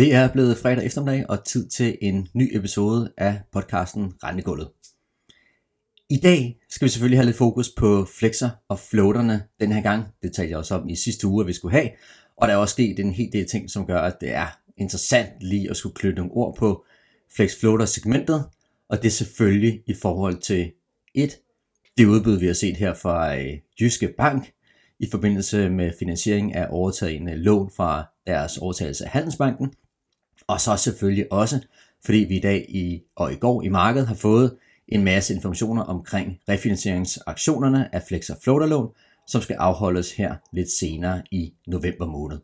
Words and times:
Det 0.00 0.14
er 0.14 0.32
blevet 0.32 0.58
fredag 0.58 0.86
eftermiddag 0.86 1.24
og 1.28 1.44
tid 1.44 1.68
til 1.68 1.98
en 2.02 2.28
ny 2.34 2.56
episode 2.56 3.12
af 3.16 3.40
podcasten 3.52 4.14
Rendegulvet. 4.24 4.68
I 6.10 6.16
dag 6.16 6.58
skal 6.70 6.84
vi 6.84 6.90
selvfølgelig 6.90 7.18
have 7.18 7.26
lidt 7.26 7.36
fokus 7.36 7.70
på 7.76 8.06
flexer 8.18 8.50
og 8.68 8.78
floaterne 8.78 9.42
den 9.60 9.72
her 9.72 9.80
gang. 9.80 10.04
Det 10.22 10.32
talte 10.32 10.50
jeg 10.50 10.58
også 10.58 10.74
om 10.74 10.88
i 10.88 10.96
sidste 10.96 11.26
uge, 11.26 11.42
at 11.42 11.46
vi 11.46 11.52
skulle 11.52 11.72
have. 11.72 11.90
Og 12.36 12.48
der 12.48 12.54
er 12.54 12.58
også 12.58 12.72
sket 12.72 12.98
en 12.98 13.12
hel 13.12 13.32
del 13.32 13.48
ting, 13.48 13.70
som 13.70 13.86
gør, 13.86 14.00
at 14.00 14.16
det 14.20 14.34
er 14.34 14.58
interessant 14.76 15.30
lige 15.40 15.70
at 15.70 15.76
skulle 15.76 15.94
knytte 15.94 16.16
nogle 16.16 16.32
ord 16.32 16.56
på 16.56 16.84
flex 17.36 17.60
floater 17.60 17.86
segmentet. 17.86 18.44
Og 18.88 19.02
det 19.02 19.06
er 19.06 19.12
selvfølgelig 19.12 19.82
i 19.86 19.94
forhold 20.02 20.40
til 20.40 20.72
et, 21.14 21.38
det 21.98 22.06
udbud 22.06 22.38
vi 22.38 22.46
har 22.46 22.54
set 22.54 22.76
her 22.76 22.94
fra 22.94 23.36
øh, 23.36 23.58
Jyske 23.80 24.14
Bank 24.18 24.52
i 24.98 25.06
forbindelse 25.10 25.70
med 25.70 25.92
finansiering 25.98 26.54
af 26.54 26.66
overtagende 26.70 27.36
lån 27.36 27.70
fra 27.76 28.04
deres 28.26 28.58
overtagelse 28.58 29.04
af 29.04 29.10
Handelsbanken. 29.10 29.72
Og 30.50 30.60
så 30.60 30.76
selvfølgelig 30.76 31.32
også, 31.32 31.60
fordi 32.04 32.18
vi 32.18 32.36
i 32.36 32.40
dag 32.40 32.66
i, 32.68 33.02
og 33.16 33.32
i 33.32 33.36
går 33.36 33.62
i 33.62 33.68
markedet 33.68 34.08
har 34.08 34.14
fået 34.14 34.56
en 34.88 35.04
masse 35.04 35.34
informationer 35.34 35.82
omkring 35.82 36.38
refinansieringsaktionerne 36.48 37.94
af 37.94 38.02
Flex 38.08 38.30
og 38.30 38.36
Floaterlån, 38.42 38.88
som 39.26 39.40
skal 39.40 39.56
afholdes 39.56 40.12
her 40.12 40.34
lidt 40.52 40.70
senere 40.70 41.22
i 41.30 41.52
november 41.66 42.06
måned. 42.06 42.38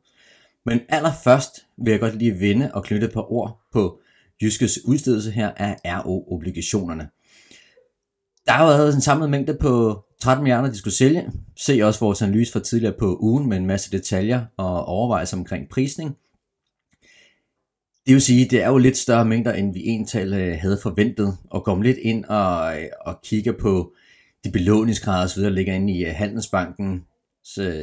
Men 0.67 0.81
allerførst 0.89 1.67
vil 1.79 1.91
jeg 1.91 2.01
godt 2.01 2.19
lige 2.19 2.41
vende 2.41 2.71
og 2.75 2.85
knytte 2.85 3.07
et 3.07 3.13
par 3.13 3.33
ord 3.33 3.61
på 3.73 3.99
Jyskes 4.43 4.85
udstedelse 4.85 5.31
her 5.31 5.51
af 5.57 5.77
RO-obligationerne. 5.85 7.09
Der 8.47 8.53
har 8.53 8.67
været 8.67 8.95
en 8.95 9.01
samlet 9.01 9.31
mængde 9.31 9.55
på 9.55 10.05
13 10.21 10.43
milliarder, 10.43 10.71
de 10.71 10.79
skulle 10.79 10.95
sælge. 10.95 11.33
Se 11.57 11.81
også 11.83 12.01
vores 12.01 12.23
analyse 12.23 12.53
fra 12.53 12.61
tidligere 12.61 12.95
på 12.99 13.19
ugen 13.21 13.49
med 13.49 13.57
en 13.57 13.67
masse 13.67 13.91
detaljer 13.91 14.45
og 14.57 14.85
overvejelser 14.85 15.37
omkring 15.37 15.69
prisning. 15.69 16.17
Det 18.07 18.15
vil 18.15 18.23
sige, 18.23 18.49
det 18.49 18.63
er 18.63 18.69
jo 18.69 18.79
lidt 18.79 18.97
større 18.97 19.25
mængder, 19.25 19.53
end 19.53 19.73
vi 19.73 19.81
egentlig 19.81 20.35
øh, 20.35 20.59
havde 20.61 20.79
forventet, 20.83 21.37
og 21.51 21.65
komme 21.65 21.85
lidt 21.85 21.99
ind 21.99 22.25
og, 22.25 22.81
øh, 22.81 22.89
og 23.01 23.21
kigge 23.23 23.53
på 23.53 23.93
de 24.45 24.51
belåningsgrader 24.51 25.25
osv., 25.25 25.43
der 25.43 25.49
ligger 25.49 25.75
inde 25.75 25.93
i 25.93 26.05
øh, 26.05 26.15
Handelsbanken 26.15 27.05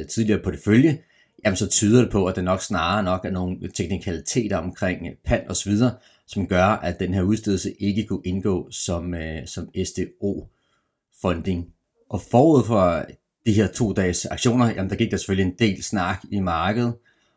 tidligere 0.08 0.40
på 0.44 0.50
det 0.50 0.60
følge, 0.64 1.02
jamen 1.44 1.56
så 1.56 1.68
tyder 1.68 2.02
det 2.02 2.10
på, 2.10 2.26
at 2.26 2.36
det 2.36 2.44
nok 2.44 2.62
snarere 2.62 3.02
nok 3.02 3.24
er 3.24 3.30
nogle 3.30 3.70
teknikaliteter 3.74 4.56
omkring 4.56 5.06
pant 5.24 5.48
og 5.48 5.56
så 5.56 5.70
videre, 5.70 5.94
som 6.26 6.46
gør, 6.46 6.64
at 6.64 7.00
den 7.00 7.14
her 7.14 7.22
udstedelse 7.22 7.72
ikke 7.82 8.06
kunne 8.06 8.22
indgå 8.24 8.68
som, 8.70 9.14
som 9.46 9.68
SDO-funding. 9.84 11.64
Og 12.10 12.20
forud 12.30 12.64
for 12.64 13.04
de 13.46 13.52
her 13.52 13.66
to 13.66 13.92
dages 13.92 14.26
aktioner, 14.26 14.66
jamen 14.66 14.90
der 14.90 14.96
gik 14.96 15.10
der 15.10 15.16
selvfølgelig 15.16 15.50
en 15.50 15.58
del 15.58 15.82
snak 15.82 16.24
i 16.30 16.40
markedet, 16.40 16.94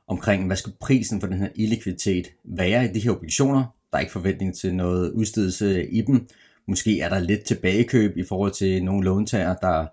omkring, 0.08 0.48
hvad 0.48 0.58
skal 0.58 0.74
prisen 0.82 1.20
for 1.20 1.28
den 1.28 1.38
her 1.38 1.50
illikviditet 1.56 2.28
være 2.44 2.86
i 2.86 2.88
de 2.88 3.00
her 3.00 3.12
obligationer. 3.12 3.66
Der 3.92 3.98
er 3.98 4.00
ikke 4.00 4.12
forventning 4.12 4.56
til 4.56 4.76
noget 4.76 5.12
udstedelse 5.12 5.90
i 5.90 6.02
dem. 6.02 6.28
Måske 6.68 7.00
er 7.00 7.10
der 7.10 7.20
lidt 7.20 7.44
tilbagekøb 7.44 8.18
i 8.18 8.24
forhold 8.24 8.52
til 8.52 8.84
nogle 8.84 9.06
låntager, 9.06 9.56
der 9.56 9.86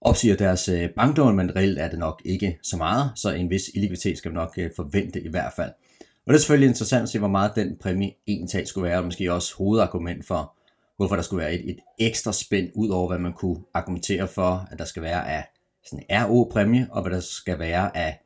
opsiger 0.00 0.36
deres 0.36 0.68
øh, 0.68 0.90
banklån, 0.90 1.36
men 1.36 1.56
reelt 1.56 1.78
er 1.78 1.90
det 1.90 1.98
nok 1.98 2.22
ikke 2.24 2.58
så 2.62 2.76
meget, 2.76 3.10
så 3.16 3.30
en 3.30 3.50
vis 3.50 3.70
illikviditet 3.74 4.18
skal 4.18 4.28
man 4.28 4.34
nok 4.34 4.54
øh, 4.58 4.70
forvente 4.76 5.20
i 5.20 5.28
hvert 5.28 5.52
fald. 5.56 5.70
Og 6.00 6.32
det 6.32 6.34
er 6.34 6.38
selvfølgelig 6.38 6.68
interessant 6.68 7.02
at 7.02 7.08
se, 7.08 7.18
hvor 7.18 7.28
meget 7.28 7.52
den 7.56 7.76
præmie 7.80 8.12
egentlig 8.26 8.68
skulle 8.68 8.88
være, 8.88 8.98
og 8.98 9.04
måske 9.04 9.32
også 9.32 9.54
hovedargument 9.56 10.26
for, 10.26 10.54
hvorfor 10.96 11.16
der 11.16 11.22
skulle 11.22 11.44
være 11.44 11.54
et, 11.54 11.70
et 11.70 11.78
ekstra 11.98 12.32
spænd 12.32 12.70
ud 12.74 12.88
over, 12.88 13.08
hvad 13.08 13.18
man 13.18 13.32
kunne 13.32 13.58
argumentere 13.74 14.28
for, 14.28 14.68
at 14.70 14.78
der 14.78 14.84
skal 14.84 15.02
være 15.02 15.28
af 15.28 15.44
sådan 15.84 16.04
en 16.10 16.24
RO-præmie, 16.24 16.88
og 16.90 17.02
hvad 17.02 17.12
der 17.12 17.20
skal 17.20 17.58
være 17.58 17.96
af 17.96 18.20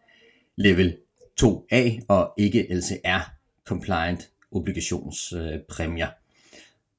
level 0.56 0.96
2A 1.42 2.04
og 2.08 2.32
ikke 2.38 2.66
LCR 2.70 3.30
compliant 3.64 4.30
obligationspræmier. 4.52 6.08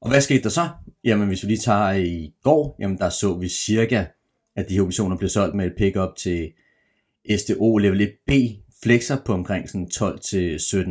Og 0.01 0.09
hvad 0.09 0.21
skete 0.21 0.43
der 0.43 0.49
så? 0.49 0.69
Jamen 1.03 1.27
hvis 1.27 1.43
vi 1.43 1.47
lige 1.47 1.59
tager 1.59 1.91
i 1.91 2.33
går, 2.43 2.75
jamen 2.79 2.97
der 2.97 3.09
så 3.09 3.33
vi 3.33 3.49
cirka, 3.49 4.05
at 4.55 4.69
de 4.69 4.73
her 4.73 4.81
obligationer 4.81 5.17
blev 5.17 5.29
solgt 5.29 5.55
med 5.55 5.65
et 5.65 5.73
pick-up 5.77 6.15
til 6.15 6.51
SDO 7.37 7.77
level 7.77 8.01
1B 8.01 8.33
flexer 8.83 9.17
på 9.25 9.33
omkring 9.33 9.69
sådan 9.69 9.87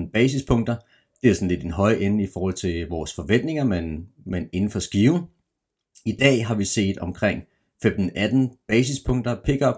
12-17 0.07 0.11
basispunkter. 0.13 0.77
Det 1.23 1.31
er 1.31 1.35
sådan 1.35 1.49
lidt 1.49 1.63
en 1.63 1.71
høj 1.71 1.93
ende 2.01 2.25
i 2.25 2.29
forhold 2.33 2.55
til 2.55 2.89
vores 2.89 3.15
forventninger, 3.15 3.65
men, 3.65 4.09
men 4.27 4.49
inden 4.53 4.71
for 4.71 4.81
skive. 4.81 5.27
I 6.05 6.13
dag 6.13 6.47
har 6.47 6.55
vi 6.55 6.65
set 6.65 6.99
omkring 6.99 7.43
15-18 7.87 8.65
basispunkter 8.69 9.37
pick-up, 9.45 9.77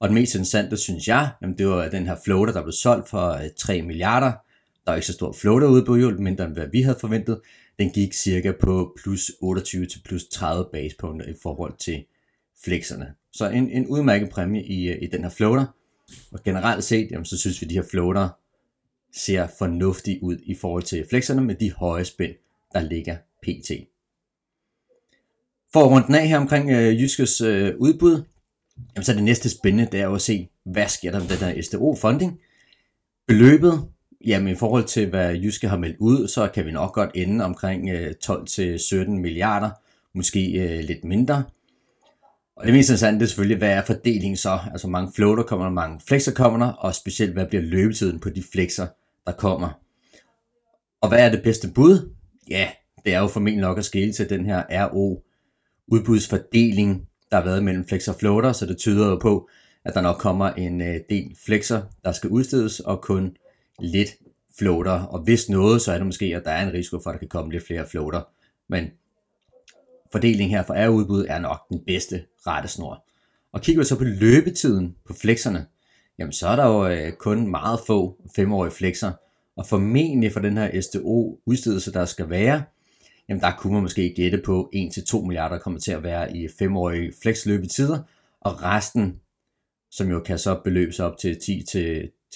og 0.00 0.08
det 0.08 0.14
mest 0.14 0.34
interessante, 0.34 0.76
synes 0.76 1.08
jeg, 1.08 1.30
jamen 1.42 1.58
det 1.58 1.66
var 1.66 1.88
den 1.88 2.06
her 2.06 2.16
floater, 2.24 2.52
der 2.52 2.62
blev 2.62 2.72
solgt 2.72 3.08
for 3.08 3.30
øh, 3.30 3.50
3 3.56 3.82
milliarder. 3.82 4.32
Der 4.86 4.92
er 4.92 4.96
ikke 4.96 5.06
så 5.06 5.12
stor 5.12 5.32
floater 5.32 5.68
ude 5.68 5.84
på 5.84 5.96
hjul, 5.96 6.20
mindre 6.20 6.44
end 6.44 6.52
hvad 6.52 6.66
vi 6.72 6.82
havde 6.82 6.98
forventet. 7.00 7.40
Den 7.78 7.90
gik 7.90 8.12
cirka 8.12 8.52
på 8.60 8.96
plus 9.02 9.30
28 9.40 9.86
til 9.86 10.00
plus 10.04 10.24
30 10.24 10.64
basepunkter 10.72 11.28
i 11.28 11.34
forhold 11.42 11.76
til 11.78 12.04
flexerne. 12.64 13.14
Så 13.32 13.48
en, 13.48 13.70
en 13.70 13.86
udmærket 13.86 14.30
præmie 14.30 14.64
i, 14.64 14.88
øh, 14.88 15.02
i 15.02 15.06
den 15.06 15.22
her 15.22 15.30
floater. 15.30 15.66
Og 16.32 16.42
generelt 16.44 16.84
set, 16.84 17.10
jamen, 17.10 17.24
så 17.24 17.38
synes 17.38 17.60
vi, 17.60 17.64
at 17.66 17.70
de 17.70 17.74
her 17.74 17.84
floater 17.90 18.28
ser 19.14 19.46
fornuftige 19.58 20.22
ud 20.22 20.36
i 20.42 20.54
forhold 20.54 20.82
til 20.82 21.06
flexerne 21.10 21.40
med 21.40 21.54
de 21.54 21.72
høje 21.72 22.04
spænd, 22.04 22.34
der 22.72 22.80
ligger 22.80 23.16
pt. 23.42 23.70
For 25.72 25.80
at 25.80 25.90
runde 25.90 26.06
den 26.06 26.14
af 26.14 26.28
her 26.28 26.38
omkring 26.38 26.70
øh, 26.70 27.02
Jyskes 27.02 27.40
øh, 27.40 27.74
udbud, 27.78 28.22
Jamen, 28.96 29.04
så 29.04 29.12
det 29.14 29.22
næste 29.22 29.50
spændende, 29.50 29.88
det 29.92 30.00
er 30.00 30.04
jo 30.04 30.14
at 30.14 30.22
se, 30.22 30.48
hvad 30.64 30.88
sker 30.88 31.10
der 31.10 31.20
med 31.20 31.28
den 31.28 31.38
der 31.38 31.62
SDO-funding. 31.62 32.40
Beløbet, 33.28 33.88
jamen 34.26 34.52
i 34.52 34.56
forhold 34.56 34.84
til 34.84 35.08
hvad 35.08 35.34
Jyske 35.34 35.68
har 35.68 35.78
meldt 35.78 35.96
ud, 36.00 36.28
så 36.28 36.48
kan 36.54 36.66
vi 36.66 36.70
nok 36.70 36.92
godt 36.92 37.10
ende 37.14 37.44
omkring 37.44 37.90
øh, 37.90 38.14
12-17 38.24 39.10
milliarder, 39.10 39.70
måske 40.14 40.52
øh, 40.52 40.84
lidt 40.84 41.04
mindre. 41.04 41.44
Og 42.56 42.66
det 42.66 42.74
mest 42.74 42.88
interessante 42.88 43.22
er 43.22 43.26
selvfølgelig, 43.26 43.58
hvad 43.58 43.70
er 43.70 43.82
fordelingen 43.84 44.36
så? 44.36 44.58
Altså 44.72 44.88
mange 44.88 45.12
floater 45.14 45.42
kommer 45.42 45.66
der, 45.66 45.72
mange 45.72 46.00
flexer 46.08 46.32
kommer 46.32 46.66
der, 46.66 46.72
og 46.72 46.94
specielt 46.94 47.32
hvad 47.32 47.46
bliver 47.46 47.62
løbetiden 47.62 48.20
på 48.20 48.30
de 48.30 48.42
flexer, 48.52 48.86
der 49.26 49.32
kommer. 49.32 49.68
Og 51.00 51.08
hvad 51.08 51.26
er 51.26 51.30
det 51.30 51.42
bedste 51.42 51.68
bud? 51.74 52.14
Ja, 52.48 52.68
det 53.04 53.14
er 53.14 53.18
jo 53.18 53.26
formentlig 53.26 53.60
nok 53.60 53.78
at 53.78 53.84
skille 53.84 54.12
til 54.12 54.30
den 54.30 54.46
her 54.46 54.86
RO 54.86 55.22
udbudsfordeling, 55.88 57.06
der 57.30 57.36
har 57.36 57.44
været 57.44 57.64
mellem 57.64 57.88
flexer 57.88 58.12
og 58.12 58.18
floater, 58.18 58.52
så 58.52 58.66
det 58.66 58.76
tyder 58.76 59.08
jo 59.08 59.16
på, 59.16 59.48
at 59.84 59.94
der 59.94 60.00
nok 60.00 60.16
kommer 60.16 60.50
en 60.50 60.80
øh, 60.80 60.96
del 61.10 61.36
flexer, 61.44 61.82
der 62.04 62.12
skal 62.12 62.30
udstedes, 62.30 62.80
og 62.80 63.00
kun 63.00 63.36
lidt 63.78 64.16
floater. 64.58 65.02
Og 65.02 65.20
hvis 65.20 65.48
noget, 65.48 65.82
så 65.82 65.92
er 65.92 65.96
det 65.96 66.06
måske, 66.06 66.24
at 66.36 66.44
der 66.44 66.50
er 66.50 66.66
en 66.66 66.72
risiko 66.72 67.00
for, 67.02 67.10
at 67.10 67.14
der 67.14 67.18
kan 67.18 67.28
komme 67.28 67.52
lidt 67.52 67.66
flere 67.66 67.86
floater. 67.86 68.22
Men 68.68 68.84
fordelingen 70.12 70.50
her 70.50 70.62
for 70.62 70.88
R-udbud 70.88 71.26
er 71.28 71.38
nok 71.38 71.68
den 71.68 71.80
bedste 71.86 72.24
rettesnor. 72.46 73.04
Og 73.52 73.60
kigger 73.60 73.80
vi 73.80 73.84
så 73.84 73.98
på 73.98 74.04
løbetiden 74.04 74.96
på 75.04 75.12
flexerne, 75.12 75.66
jamen 76.18 76.32
så 76.32 76.48
er 76.48 76.56
der 76.56 76.66
jo 76.66 76.86
øh, 76.86 77.12
kun 77.12 77.50
meget 77.50 77.80
få 77.86 78.16
femårige 78.36 78.72
flexer, 78.72 79.12
og 79.56 79.66
formentlig 79.66 80.32
for 80.32 80.40
den 80.40 80.56
her 80.56 80.80
STO-udstedelse, 80.80 81.92
der 81.92 82.04
skal 82.04 82.30
være, 82.30 82.62
jamen 83.30 83.40
der 83.40 83.52
kunne 83.58 83.72
man 83.72 83.82
måske 83.82 84.12
gætte 84.16 84.42
på 84.44 84.70
1-2 84.74 85.26
milliarder 85.26 85.58
kommer 85.58 85.80
til 85.80 85.92
at 85.92 86.02
være 86.02 86.36
i 86.36 86.48
femårige 86.58 87.12
flexløbetider, 87.22 87.98
og 88.40 88.62
resten, 88.62 89.20
som 89.90 90.08
jo 90.10 90.20
kan 90.20 90.38
så 90.38 90.60
beløbe 90.64 90.92
sig 90.92 91.06
op 91.06 91.18
til 91.18 91.34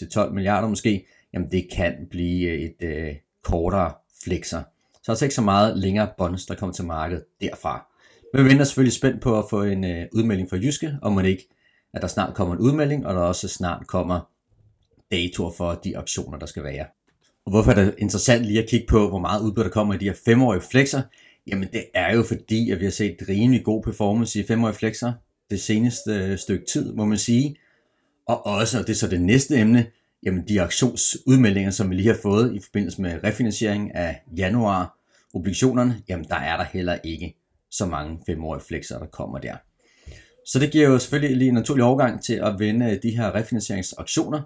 10-12 0.02 0.30
milliarder 0.30 0.68
måske, 0.68 1.06
jamen 1.32 1.50
det 1.50 1.68
kan 1.72 2.06
blive 2.10 2.58
et 2.58 2.76
øh, 2.82 3.14
kortere 3.42 3.92
flexer. 4.24 4.62
Så 5.02 5.12
altså 5.12 5.24
ikke 5.24 5.34
så 5.34 5.42
meget 5.42 5.78
længere 5.78 6.10
bonds, 6.18 6.46
der 6.46 6.54
kommer 6.54 6.74
til 6.74 6.84
markedet 6.84 7.24
derfra. 7.40 7.86
Men 8.32 8.44
vi 8.44 8.48
venter 8.48 8.64
selvfølgelig 8.64 8.92
spændt 8.92 9.22
på 9.22 9.38
at 9.38 9.44
få 9.50 9.62
en 9.62 9.84
øh, 9.84 10.06
udmelding 10.12 10.50
fra 10.50 10.56
Jyske, 10.56 10.98
om 11.02 11.12
man 11.12 11.24
ikke, 11.24 11.48
at 11.94 12.02
der 12.02 12.08
snart 12.08 12.34
kommer 12.34 12.54
en 12.54 12.60
udmelding, 12.60 13.06
og 13.06 13.14
der 13.14 13.20
også 13.20 13.48
snart 13.48 13.86
kommer 13.86 14.20
datoer 15.10 15.50
for 15.50 15.74
de 15.74 15.98
aktioner, 15.98 16.38
der 16.38 16.46
skal 16.46 16.64
være. 16.64 16.86
Og 17.46 17.50
hvorfor 17.50 17.70
er 17.70 17.74
det 17.74 17.94
interessant 17.98 18.44
lige 18.44 18.62
at 18.62 18.68
kigge 18.68 18.86
på, 18.86 19.08
hvor 19.08 19.18
meget 19.18 19.42
udbytte 19.42 19.64
der 19.64 19.72
kommer 19.72 19.94
i 19.94 19.98
de 19.98 20.04
her 20.04 20.16
femårige 20.24 20.62
flexer? 20.70 21.02
Jamen 21.46 21.68
det 21.72 21.84
er 21.94 22.14
jo 22.14 22.22
fordi, 22.22 22.70
at 22.70 22.80
vi 22.80 22.84
har 22.84 22.92
set 22.92 23.16
rimelig 23.28 23.64
god 23.64 23.82
performance 23.82 24.40
i 24.40 24.46
femårige 24.46 24.76
flexer 24.76 25.12
det 25.50 25.60
seneste 25.60 26.10
øh, 26.10 26.38
stykke 26.38 26.66
tid, 26.66 26.92
må 26.92 27.04
man 27.04 27.18
sige. 27.18 27.56
Og 28.26 28.46
også, 28.46 28.78
og 28.78 28.86
det 28.86 28.92
er 28.92 28.96
så 28.96 29.08
det 29.08 29.22
næste 29.22 29.56
emne, 29.56 29.86
jamen 30.22 30.48
de 30.48 30.62
aktionsudmeldinger, 30.62 31.70
som 31.70 31.90
vi 31.90 31.94
lige 31.94 32.08
har 32.08 32.18
fået 32.22 32.54
i 32.54 32.60
forbindelse 32.60 33.02
med 33.02 33.24
refinansiering 33.24 33.94
af 33.94 34.22
januar 34.36 34.98
obligationerne, 35.34 36.02
jamen 36.08 36.24
der 36.28 36.36
er 36.36 36.56
der 36.56 36.64
heller 36.64 36.98
ikke 37.04 37.36
så 37.70 37.86
mange 37.86 38.18
femårige 38.26 38.64
flexer, 38.68 38.98
der 38.98 39.06
kommer 39.06 39.38
der. 39.38 39.56
Så 40.46 40.58
det 40.58 40.72
giver 40.72 40.88
jo 40.88 40.98
selvfølgelig 40.98 41.36
lige 41.36 41.48
en 41.48 41.54
naturlig 41.54 41.84
overgang 41.84 42.22
til 42.22 42.34
at 42.34 42.58
vende 42.58 42.90
øh, 42.90 43.02
de 43.02 43.16
her 43.16 43.34
refinansieringsaktioner, 43.34 44.42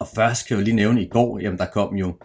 og 0.00 0.08
først 0.14 0.46
kan 0.46 0.56
jeg 0.56 0.64
lige 0.64 0.76
nævne, 0.76 1.00
at 1.00 1.06
i 1.06 1.08
går, 1.08 1.38
jamen 1.38 1.58
der 1.58 1.66
kom 1.66 1.96
jo 1.96 2.16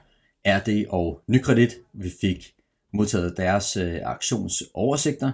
RD 0.47 0.85
og 0.89 1.21
Nykredit. 1.27 1.75
Vi 1.93 2.11
fik 2.21 2.53
modtaget 2.93 3.37
deres 3.37 3.77
øh, 3.77 3.99
aktionsoversigter, 4.03 5.31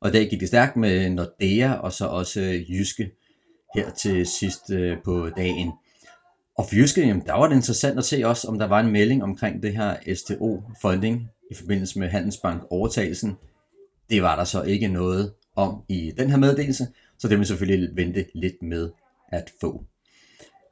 og 0.00 0.08
i 0.08 0.12
dag 0.12 0.30
gik 0.30 0.40
det 0.40 0.48
stærkt 0.48 0.76
med 0.76 1.10
Nordea 1.10 1.72
og 1.72 1.92
så 1.92 2.06
også 2.06 2.40
øh, 2.40 2.70
Jyske 2.70 3.10
her 3.74 3.90
til 3.90 4.26
sidst 4.26 4.70
øh, 4.70 4.96
på 5.04 5.30
dagen. 5.36 5.72
Og 6.58 6.68
for 6.68 6.76
Jyske, 6.76 7.00
jamen, 7.00 7.26
der 7.26 7.32
var 7.32 7.48
det 7.48 7.56
interessant 7.56 7.98
at 7.98 8.04
se 8.04 8.22
også, 8.24 8.48
om 8.48 8.58
der 8.58 8.66
var 8.66 8.80
en 8.80 8.92
melding 8.92 9.22
omkring 9.22 9.62
det 9.62 9.76
her 9.76 9.96
STO-funding 10.14 11.28
i 11.50 11.54
forbindelse 11.54 11.98
med 11.98 12.08
Handelsbank 12.08 12.62
overtagelsen. 12.70 13.36
Det 14.10 14.22
var 14.22 14.36
der 14.36 14.44
så 14.44 14.62
ikke 14.62 14.88
noget 14.88 15.32
om 15.56 15.82
i 15.88 16.12
den 16.18 16.30
her 16.30 16.36
meddelelse, 16.36 16.86
så 17.18 17.28
det 17.28 17.38
vil 17.38 17.46
selvfølgelig 17.46 17.96
vente 17.96 18.26
lidt 18.34 18.62
med 18.62 18.90
at 19.28 19.50
få. 19.60 19.84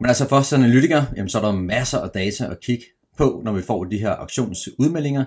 Men 0.00 0.08
altså 0.08 0.28
for 0.28 0.37
os 0.37 0.52
analytikere, 0.52 1.06
jamen, 1.16 1.28
så 1.28 1.38
er 1.38 1.43
der 1.43 1.52
masser 1.52 1.98
af 1.98 2.10
data 2.10 2.46
at 2.50 2.60
kigge 2.60 2.84
på, 3.16 3.40
når 3.44 3.52
vi 3.52 3.62
får 3.62 3.84
de 3.84 3.98
her 3.98 4.10
auktionsudmeldinger, 4.10 5.25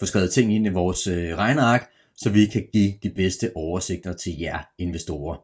få 0.00 0.06
skrevet 0.06 0.32
ting 0.32 0.54
ind 0.54 0.66
i 0.66 0.68
vores 0.68 1.06
øh, 1.06 1.36
regneark, 1.36 1.90
så 2.16 2.30
vi 2.30 2.46
kan 2.46 2.66
give 2.72 2.94
de 3.02 3.10
bedste 3.10 3.50
oversigter 3.54 4.12
til 4.12 4.38
jer 4.38 4.58
investorer. 4.78 5.36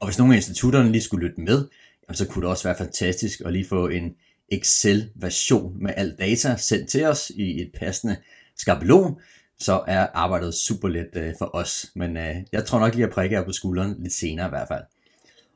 Og 0.00 0.06
hvis 0.06 0.18
nogle 0.18 0.34
af 0.34 0.36
institutterne 0.36 0.92
lige 0.92 1.02
skulle 1.02 1.26
lytte 1.26 1.40
med, 1.40 1.68
jamen, 2.08 2.16
så 2.16 2.26
kunne 2.26 2.42
det 2.42 2.50
også 2.50 2.68
være 2.68 2.76
fantastisk 2.78 3.42
at 3.44 3.52
lige 3.52 3.68
få 3.68 3.88
en 3.88 4.14
Excel-version 4.48 5.82
med 5.82 5.94
al 5.96 6.16
data 6.18 6.56
sendt 6.56 6.88
til 6.88 7.04
os 7.04 7.32
i 7.34 7.62
et 7.62 7.70
passende 7.78 8.16
skabelon, 8.56 9.20
så 9.58 9.84
er 9.86 10.06
arbejdet 10.14 10.54
super 10.54 10.88
let 10.88 11.10
øh, 11.16 11.34
for 11.38 11.50
os. 11.54 11.86
Men 11.94 12.16
øh, 12.16 12.36
jeg 12.52 12.64
tror 12.64 12.78
nok 12.78 12.94
lige 12.94 13.06
at 13.06 13.12
prikke 13.12 13.36
jer 13.36 13.44
på 13.44 13.52
skulderen 13.52 13.96
lidt 13.98 14.12
senere 14.12 14.46
i 14.46 14.48
hvert 14.48 14.68
fald. 14.68 14.82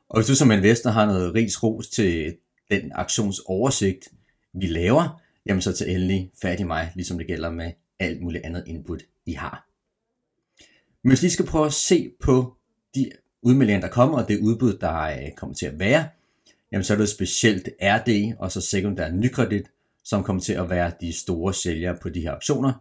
Og 0.09 0.19
hvis 0.19 0.27
du 0.27 0.35
som 0.35 0.51
investor 0.51 0.89
har 0.89 1.05
noget 1.05 1.33
rigs 1.33 1.63
ros 1.63 1.87
til 1.87 2.35
den 2.71 2.91
aktionsoversigt, 2.95 4.07
vi 4.53 4.65
laver, 4.65 5.21
jamen 5.45 5.61
så 5.61 5.73
tag 5.73 5.89
endelig 5.89 6.31
fat 6.41 6.59
i 6.59 6.63
mig, 6.63 6.91
ligesom 6.95 7.17
det 7.17 7.27
gælder 7.27 7.51
med 7.51 7.71
alt 7.99 8.21
muligt 8.21 8.45
andet 8.45 8.63
input, 8.67 9.01
I 9.25 9.33
har. 9.33 9.67
Men 11.03 11.11
hvis 11.11 11.23
vi 11.23 11.29
skal 11.29 11.45
prøve 11.45 11.65
at 11.65 11.73
se 11.73 12.11
på 12.19 12.57
de 12.95 13.11
udmeldinger, 13.41 13.81
der 13.81 13.87
kommer, 13.87 14.17
og 14.17 14.27
det 14.27 14.39
udbud, 14.39 14.73
der 14.73 15.01
øh, 15.01 15.31
kommer 15.37 15.55
til 15.55 15.65
at 15.65 15.79
være, 15.79 16.07
jamen 16.71 16.83
så 16.83 16.93
er 16.93 16.97
det 16.97 17.09
specielt 17.09 17.69
RD 17.81 18.35
og 18.39 18.51
så 18.51 18.61
sekundær 18.61 19.11
nykredit, 19.11 19.65
som 20.03 20.23
kommer 20.23 20.41
til 20.41 20.53
at 20.53 20.69
være 20.69 20.91
de 21.01 21.13
store 21.13 21.53
sælgere 21.53 21.97
på 22.01 22.09
de 22.09 22.21
her 22.21 22.31
optioner. 22.31 22.73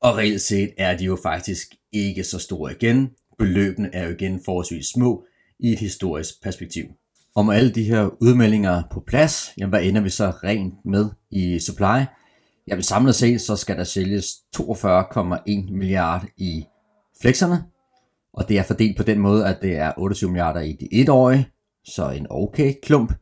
Og 0.00 0.16
reelt 0.16 0.40
set 0.40 0.74
er 0.76 0.96
de 0.96 1.04
jo 1.04 1.18
faktisk 1.22 1.74
ikke 1.92 2.24
så 2.24 2.38
store 2.38 2.72
igen. 2.72 3.10
Beløbene 3.38 3.94
er 3.94 4.04
jo 4.04 4.14
igen 4.14 4.40
forholdsvis 4.44 4.86
små 4.86 5.26
i 5.60 5.72
et 5.72 5.78
historisk 5.78 6.42
perspektiv. 6.42 6.84
Og 7.36 7.46
med 7.46 7.54
alle 7.54 7.70
de 7.70 7.84
her 7.84 8.22
udmeldinger 8.22 8.82
på 8.92 9.00
plads, 9.06 9.52
jamen 9.58 9.70
hvad 9.70 9.82
ender 9.82 10.00
vi 10.00 10.10
så 10.10 10.30
rent 10.30 10.74
med 10.84 11.10
i 11.30 11.58
supply? 11.58 12.04
Jamen 12.68 12.82
samlet 12.82 13.14
set, 13.14 13.40
så 13.40 13.56
skal 13.56 13.76
der 13.76 13.84
sælges 13.84 14.26
42,1 14.56 15.72
milliarder 15.72 16.26
i 16.36 16.64
flexerne, 17.22 17.64
og 18.32 18.48
det 18.48 18.58
er 18.58 18.62
fordelt 18.62 18.96
på 18.96 19.02
den 19.02 19.18
måde, 19.18 19.46
at 19.46 19.58
det 19.62 19.76
er 19.76 19.92
28 19.96 20.30
milliarder 20.30 20.60
i 20.60 20.72
de 20.72 20.88
etårige, 20.92 21.48
så 21.84 22.10
en 22.10 22.26
okay 22.30 22.74
klump, 22.82 23.12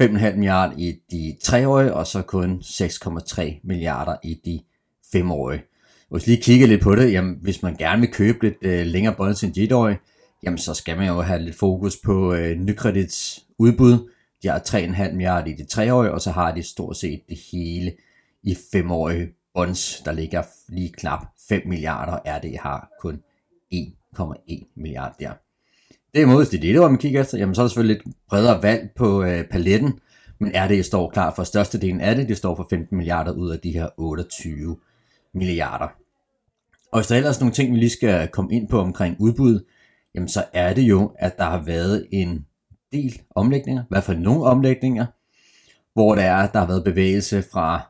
5,5 0.00 0.34
milliarder 0.34 0.74
i 0.78 0.94
de 1.10 1.36
treårige, 1.42 1.94
og 1.94 2.06
så 2.06 2.22
kun 2.22 2.62
6,3 2.64 3.60
milliarder 3.64 4.16
i 4.24 4.40
de 4.44 4.60
femårige. 5.12 5.62
Hvis 6.10 6.26
lige 6.26 6.42
kigger 6.42 6.66
lidt 6.66 6.82
på 6.82 6.94
det, 6.94 7.12
jamen, 7.12 7.38
hvis 7.42 7.62
man 7.62 7.76
gerne 7.76 8.00
vil 8.00 8.12
købe 8.12 8.38
lidt 8.42 8.54
øh, 8.62 8.86
længere 8.86 9.14
bonds 9.14 9.44
end 9.44 9.54
de 9.54 9.62
etårige, 9.62 9.98
jamen 10.42 10.58
så 10.58 10.74
skal 10.74 10.96
man 10.96 11.08
jo 11.08 11.20
have 11.20 11.42
lidt 11.42 11.56
fokus 11.56 11.96
på 12.04 12.34
øh, 12.34 12.58
nykredits 12.58 13.46
udbud. 13.58 14.10
De 14.42 14.48
har 14.48 14.58
3,5 14.58 15.12
milliarder 15.12 15.46
i 15.46 15.54
de 15.54 15.64
treårige, 15.64 16.12
og 16.12 16.20
så 16.20 16.30
har 16.30 16.54
de 16.54 16.62
stort 16.62 16.96
set 16.96 17.20
det 17.28 17.38
hele 17.52 17.92
i 18.42 18.56
femårige 18.72 19.28
bonds, 19.54 20.02
der 20.04 20.12
ligger 20.12 20.42
lige 20.68 20.92
knap 20.92 21.26
5 21.48 21.62
milliarder, 21.66 22.18
er 22.24 22.38
det 22.38 22.58
har 22.58 22.88
kun 23.00 23.22
1,1 23.74 24.72
milliard 24.76 25.14
der. 25.20 25.32
Derimod, 26.14 26.36
hvis 26.36 26.48
det 26.48 26.70
er 26.70 26.80
det, 26.80 26.90
man 26.90 26.98
kigger 26.98 27.20
efter, 27.20 27.38
jamen 27.38 27.54
så 27.54 27.60
er 27.60 27.64
der 27.64 27.68
selvfølgelig 27.68 27.96
lidt 28.04 28.16
bredere 28.28 28.62
valg 28.62 28.90
på 28.96 29.22
øh, 29.22 29.44
paletten, 29.44 30.00
men 30.38 30.52
er 30.54 30.68
det 30.68 30.84
står 30.84 31.10
klar 31.10 31.34
for 31.34 31.44
størstedelen 31.44 32.00
af 32.00 32.16
det, 32.16 32.28
det 32.28 32.36
står 32.36 32.54
for 32.54 32.66
15 32.70 32.96
milliarder 32.96 33.32
ud 33.32 33.50
af 33.50 33.58
de 33.58 33.72
her 33.72 33.88
28 33.96 34.76
milliarder. 35.34 35.88
Og 36.92 36.98
hvis 36.98 37.06
der 37.06 37.14
er 37.14 37.18
ellers 37.18 37.40
nogle 37.40 37.54
ting, 37.54 37.72
vi 37.72 37.78
lige 37.78 37.90
skal 37.90 38.28
komme 38.28 38.54
ind 38.54 38.68
på 38.68 38.80
omkring 38.80 39.16
udbud, 39.18 39.64
jamen 40.14 40.28
så 40.28 40.44
er 40.52 40.74
det 40.74 40.82
jo, 40.82 41.12
at 41.18 41.38
der 41.38 41.44
har 41.44 41.62
været 41.62 42.06
en 42.12 42.46
del 42.92 43.20
omlægninger, 43.30 43.82
i 43.82 43.86
hvert 43.88 44.04
fald 44.04 44.18
nogle 44.18 44.44
omlægninger, 44.44 45.06
hvor 45.94 46.14
der 46.14 46.22
er, 46.22 46.50
der 46.50 46.58
har 46.58 46.66
været 46.66 46.84
bevægelse 46.84 47.42
fra 47.52 47.80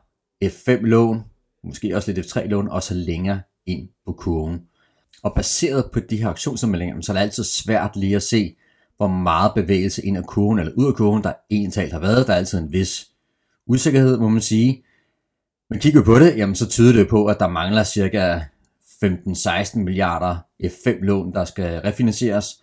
F5-lån, 0.45 1.23
måske 1.63 1.95
også 1.95 2.11
lidt 2.11 2.25
F3-lån, 2.25 2.69
og 2.69 2.83
så 2.83 2.93
længere 2.93 3.41
ind 3.65 3.89
på 4.05 4.11
kurven. 4.11 4.61
Og 5.23 5.33
baseret 5.35 5.91
på 5.93 5.99
de 5.99 6.17
her 6.17 6.29
aktionsommeldinger, 6.29 7.01
så 7.01 7.11
er 7.11 7.13
det 7.13 7.21
altid 7.21 7.43
svært 7.43 7.95
lige 7.95 8.15
at 8.15 8.23
se, 8.23 8.55
hvor 8.97 9.07
meget 9.07 9.51
bevægelse 9.55 10.05
ind 10.05 10.17
af 10.17 10.23
kurven 10.23 10.59
eller 10.59 10.73
ud 10.75 10.87
af 10.87 10.93
kurven, 10.93 11.23
der 11.23 11.33
egentlig 11.49 11.91
har 11.91 11.99
været. 11.99 12.27
Der 12.27 12.33
er 12.33 12.37
altid 12.37 12.59
en 12.59 12.71
vis 12.71 13.11
usikkerhed, 13.67 14.17
må 14.17 14.29
man 14.29 14.41
sige. 14.41 14.83
Men 15.69 15.79
kigger 15.79 15.99
vi 15.99 16.05
på 16.05 16.19
det, 16.19 16.37
jamen 16.37 16.55
så 16.55 16.69
tyder 16.69 16.93
det 16.93 17.09
på, 17.09 17.25
at 17.25 17.39
der 17.39 17.47
mangler 17.47 17.83
cirka 17.83 18.41
15-16 19.03 19.79
milliarder 19.79 20.37
F5-lån, 20.63 21.33
der 21.33 21.45
skal 21.45 21.81
refinansieres, 21.81 22.61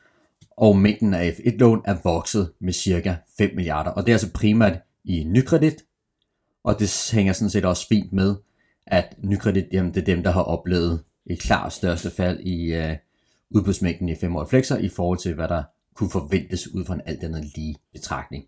og 0.56 0.76
mængden 0.76 1.14
af 1.14 1.30
F1-lån 1.30 1.82
er 1.84 1.96
vokset 2.04 2.52
med 2.60 2.72
cirka 2.72 3.14
5 3.38 3.50
milliarder. 3.54 3.90
Og 3.90 4.02
det 4.02 4.12
er 4.12 4.14
altså 4.14 4.32
primært 4.32 4.78
i 5.04 5.24
nykredit, 5.24 5.84
og 6.64 6.78
det 6.78 7.10
hænger 7.12 7.32
sådan 7.32 7.50
set 7.50 7.64
også 7.64 7.88
fint 7.88 8.12
med, 8.12 8.36
at 8.86 9.14
nykredit, 9.18 9.66
jamen 9.72 9.94
det 9.94 10.00
er 10.00 10.04
dem, 10.04 10.22
der 10.22 10.30
har 10.30 10.42
oplevet 10.42 11.02
et 11.26 11.38
klart 11.38 11.72
største 11.72 12.10
fald 12.10 12.40
i 12.40 12.74
øh, 12.74 12.96
udbudsmængden 13.50 14.08
i 14.08 14.14
5 14.14 14.36
år 14.36 14.44
flexer 14.44 14.78
i 14.78 14.88
forhold 14.88 15.18
til, 15.18 15.34
hvad 15.34 15.48
der 15.48 15.62
kunne 15.94 16.10
forventes 16.10 16.74
ud 16.74 16.84
fra 16.84 16.94
en 16.94 17.00
alt 17.06 17.24
andet 17.24 17.44
lige 17.56 17.76
betragtning. 17.92 18.44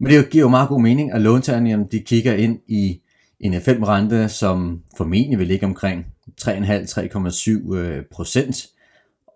Men 0.00 0.12
det 0.12 0.30
giver 0.30 0.44
jo 0.44 0.48
meget 0.48 0.68
god 0.68 0.80
mening, 0.80 1.12
at 1.12 1.20
låntagerne 1.20 1.70
jamen, 1.70 1.86
de 1.92 2.00
kigger 2.00 2.34
ind 2.34 2.58
i 2.66 3.00
en 3.40 3.54
F5-rente, 3.54 4.28
som 4.28 4.82
formentlig 4.96 5.38
vil 5.38 5.46
ligge 5.46 5.66
omkring 5.66 6.06
3,5-3,7 6.40 7.74
øh, 7.74 8.04
procent, 8.12 8.68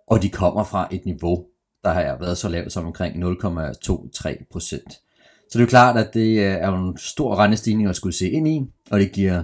og 0.06 0.22
de 0.22 0.30
kommer 0.30 0.64
fra 0.64 0.88
et 0.90 1.04
niveau, 1.04 1.44
der 1.84 1.92
har 1.92 2.18
været 2.20 2.38
så 2.38 2.48
lavt 2.48 2.72
som 2.72 2.86
omkring 2.86 3.24
0,23 3.24 4.46
procent. 4.52 4.92
Så 4.92 5.58
det 5.58 5.60
er 5.60 5.60
jo 5.60 5.66
klart, 5.66 5.96
at 5.96 6.14
det 6.14 6.38
øh, 6.38 6.44
er 6.44 6.68
jo 6.68 6.88
en 6.88 6.98
stor 6.98 7.36
rentestigning 7.36 7.88
at 7.88 7.96
skulle 7.96 8.14
se 8.14 8.30
ind 8.30 8.48
i, 8.48 8.62
og 8.90 9.00
det 9.00 9.12
giver 9.12 9.42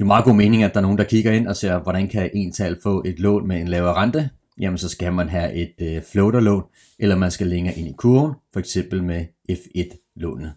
jo 0.00 0.06
meget 0.06 0.24
god 0.24 0.34
mening, 0.34 0.62
at 0.62 0.74
der 0.74 0.80
er 0.80 0.82
nogen, 0.82 0.98
der 0.98 1.04
kigger 1.04 1.32
ind 1.32 1.48
og 1.48 1.56
ser, 1.56 1.78
hvordan 1.78 2.08
kan 2.08 2.30
en 2.34 2.52
tal 2.52 2.78
få 2.82 3.02
et 3.06 3.18
lån 3.18 3.48
med 3.48 3.60
en 3.60 3.68
lavere 3.68 3.94
rente, 3.94 4.30
jamen 4.60 4.78
så 4.78 4.88
skal 4.88 5.12
man 5.12 5.28
have 5.28 5.52
et 5.52 5.74
øh, 5.80 6.02
floaterlån, 6.02 6.62
eller 6.98 7.16
man 7.16 7.30
skal 7.30 7.46
længere 7.46 7.78
ind 7.78 7.88
i 7.88 7.94
kurven, 7.98 8.34
for 8.52 8.60
eksempel 8.60 9.04
med 9.04 9.26
F1-lånet. 9.52 10.52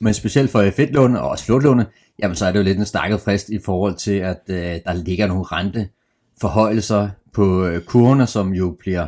Men 0.00 0.14
specielt 0.14 0.50
for 0.50 0.62
F1-lånet 0.62 1.20
og 1.20 1.28
også 1.28 1.44
flotlåne, 1.44 1.86
jamen 2.18 2.36
så 2.36 2.46
er 2.46 2.52
det 2.52 2.58
jo 2.58 2.64
lidt 2.64 2.78
en 2.78 2.86
stakket 2.86 3.20
frist 3.20 3.48
i 3.48 3.58
forhold 3.58 3.94
til, 3.94 4.18
at 4.18 4.40
øh, 4.48 4.56
der 4.56 4.92
ligger 4.92 5.26
nogle 5.26 5.44
renteforhøjelser 5.44 7.08
på 7.32 7.66
øh, 7.66 7.82
kurvene, 7.82 8.26
som 8.26 8.54
jo 8.54 8.76
bliver 8.78 9.06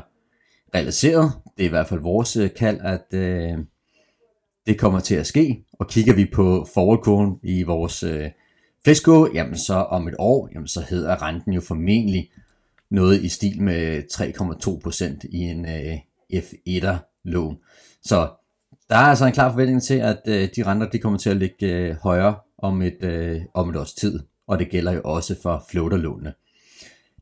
realiseret. 0.74 1.32
Det 1.56 1.62
er 1.62 1.68
i 1.68 1.70
hvert 1.70 1.86
fald 1.86 2.00
vores 2.00 2.36
øh, 2.36 2.50
kald, 2.58 2.80
at 2.80 3.18
øh, 3.18 3.58
det 4.66 4.78
kommer 4.78 5.00
til 5.00 5.14
at 5.14 5.26
ske. 5.26 5.64
Og 5.72 5.88
kigger 5.88 6.14
vi 6.14 6.26
på 6.34 6.66
forwardkurven 6.74 7.38
i 7.42 7.62
vores 7.62 8.02
øh, 8.02 8.30
Flesko, 8.84 9.32
jamen 9.34 9.58
så 9.58 9.74
om 9.74 10.08
et 10.08 10.14
år, 10.18 10.48
jamen 10.54 10.68
så 10.68 10.84
hedder 10.90 11.22
renten 11.22 11.52
jo 11.52 11.60
formentlig 11.60 12.30
noget 12.90 13.22
i 13.22 13.28
stil 13.28 13.62
med 13.62 14.02
3,2% 14.12 15.28
i 15.32 15.38
en 15.38 15.66
øh, 15.66 15.96
F1'er 16.34 16.96
lån. 17.24 17.58
Så 18.02 18.28
der 18.90 18.96
er 18.96 19.00
altså 19.00 19.26
en 19.26 19.32
klar 19.32 19.50
forventning 19.50 19.82
til, 19.82 19.94
at 19.94 20.20
øh, 20.26 20.48
de 20.56 20.62
renter 20.66 20.88
de 20.88 20.98
kommer 20.98 21.18
til 21.18 21.30
at 21.30 21.36
ligge 21.36 21.66
øh, 21.66 21.96
højere 22.02 22.34
om 22.58 22.82
et, 22.82 23.04
øh, 23.04 23.40
om 23.54 23.70
et 23.70 23.76
års 23.76 23.94
tid, 23.94 24.20
og 24.46 24.58
det 24.58 24.70
gælder 24.70 24.92
jo 24.92 25.00
også 25.04 25.36
for 25.42 25.64
floaterlånene. 25.70 26.34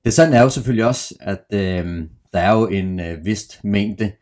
Det 0.04 0.14
sådan 0.14 0.34
er 0.34 0.42
jo 0.42 0.50
selvfølgelig 0.50 0.84
også, 0.86 1.14
at 1.20 1.44
øh, 1.52 2.08
der 2.32 2.38
er 2.38 2.52
jo 2.52 2.66
en 2.66 3.00
øh, 3.00 3.24
vist 3.24 3.64
mængde 3.64 4.12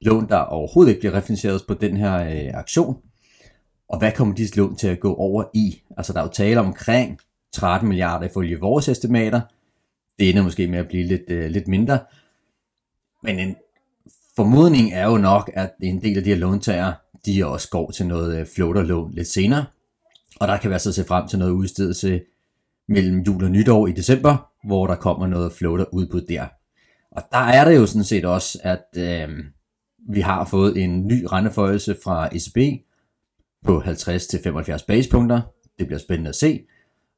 lån, 0.00 0.28
der 0.28 0.36
overhovedet 0.36 0.90
ikke 0.90 1.00
bliver 1.00 1.14
refinansieret 1.14 1.62
på 1.68 1.74
den 1.74 1.96
her 1.96 2.14
øh, 2.16 2.58
aktion. 2.58 2.96
Og 3.88 3.98
hvad 3.98 4.12
kommer 4.12 4.34
disse 4.34 4.56
lån 4.56 4.76
til 4.76 4.88
at 4.88 5.00
gå 5.00 5.14
over 5.14 5.44
i? 5.54 5.82
Altså 5.96 6.12
der 6.12 6.18
er 6.18 6.24
jo 6.24 6.30
tale 6.32 6.60
omkring 6.60 7.18
13 7.52 7.88
milliarder 7.88 8.26
ifølge 8.26 8.60
vores 8.60 8.88
estimater. 8.88 9.40
Det 10.18 10.30
ender 10.30 10.42
måske 10.42 10.66
med 10.66 10.78
at 10.78 10.88
blive 10.88 11.06
lidt, 11.06 11.22
øh, 11.28 11.50
lidt 11.50 11.68
mindre. 11.68 11.98
Men 13.22 13.38
en 13.38 13.56
formodning 14.36 14.92
er 14.92 15.06
jo 15.06 15.16
nok, 15.16 15.50
at 15.54 15.74
en 15.82 16.02
del 16.02 16.16
af 16.18 16.24
de 16.24 16.30
her 16.30 16.36
låntager, 16.36 16.92
de 17.26 17.46
også 17.46 17.68
går 17.70 17.90
til 17.90 18.06
noget 18.06 18.40
øh, 18.40 18.46
floaterlån 18.54 19.14
lidt 19.14 19.28
senere. 19.28 19.64
Og 20.40 20.48
der 20.48 20.56
kan 20.56 20.70
være 20.70 20.78
så 20.78 20.92
se 20.92 21.04
frem 21.04 21.28
til 21.28 21.38
noget 21.38 21.52
udstedelse 21.52 22.20
mellem 22.88 23.18
jul 23.20 23.44
og 23.44 23.50
nytår 23.50 23.86
i 23.86 23.92
december, 23.92 24.50
hvor 24.66 24.86
der 24.86 24.94
kommer 24.94 25.26
noget 25.26 25.52
floater 25.52 25.84
udbud 25.92 26.20
der. 26.20 26.46
Og 27.10 27.22
der 27.32 27.38
er 27.38 27.64
det 27.64 27.76
jo 27.76 27.86
sådan 27.86 28.04
set 28.04 28.24
også, 28.24 28.58
at 28.62 28.84
øh, 28.96 29.28
vi 30.08 30.20
har 30.20 30.44
fået 30.44 30.84
en 30.84 31.06
ny 31.06 31.24
renteforøgelse 31.32 31.96
fra 32.04 32.28
ECB 32.32 32.82
på 33.64 33.80
50-75 33.80 34.84
basepunkter. 34.86 35.40
Det 35.78 35.86
bliver 35.86 35.98
spændende 35.98 36.28
at 36.28 36.34
se. 36.34 36.60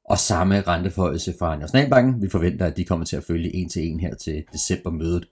Og 0.04 0.18
samme 0.18 0.60
renteforøgelse 0.60 1.34
fra 1.38 1.56
Nationalbanken. 1.56 2.22
Vi 2.22 2.28
forventer, 2.28 2.66
at 2.66 2.76
de 2.76 2.84
kommer 2.84 3.06
til 3.06 3.16
at 3.16 3.24
følge 3.24 3.54
en 3.54 3.68
til 3.68 3.86
en 3.86 4.00
her 4.00 4.14
til 4.14 4.44
decembermødet. 4.52 5.28